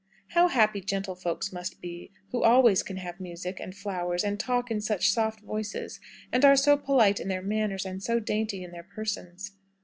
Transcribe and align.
How 0.29 0.47
happy 0.47 0.81
gentlefolks 0.81 1.53
must 1.53 1.79
be, 1.79 2.09
who 2.31 2.41
always 2.41 2.81
can 2.81 2.97
have 2.97 3.19
music, 3.19 3.59
and 3.59 3.75
flowers, 3.75 4.23
and 4.23 4.39
talk 4.39 4.71
in 4.71 4.81
such 4.81 5.11
soft 5.11 5.41
voices, 5.41 5.99
and 6.31 6.43
are 6.43 6.55
so 6.55 6.75
polite 6.75 7.19
in 7.19 7.27
their 7.27 7.43
manners, 7.43 7.85
and 7.85 8.01
so 8.01 8.19
dainty 8.19 8.63
in 8.63 8.71
their 8.71 8.87
persons! 8.95 9.51